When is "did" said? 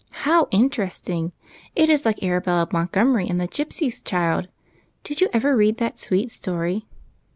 5.03-5.21